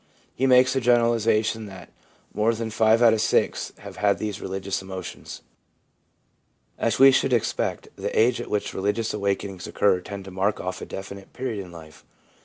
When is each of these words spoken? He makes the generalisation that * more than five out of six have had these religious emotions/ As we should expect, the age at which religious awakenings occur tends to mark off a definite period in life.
He 0.33 0.47
makes 0.47 0.73
the 0.73 0.81
generalisation 0.81 1.67
that 1.67 1.91
* 2.13 2.33
more 2.33 2.55
than 2.55 2.71
five 2.71 3.03
out 3.03 3.13
of 3.13 3.21
six 3.21 3.71
have 3.77 3.97
had 3.97 4.17
these 4.17 4.41
religious 4.41 4.81
emotions/ 4.81 5.43
As 6.79 6.97
we 6.97 7.11
should 7.11 7.33
expect, 7.33 7.89
the 7.97 8.19
age 8.19 8.41
at 8.41 8.49
which 8.49 8.73
religious 8.73 9.13
awakenings 9.13 9.67
occur 9.67 9.99
tends 9.99 10.25
to 10.25 10.31
mark 10.31 10.59
off 10.59 10.81
a 10.81 10.87
definite 10.87 11.33
period 11.33 11.63
in 11.63 11.71
life. 11.71 12.03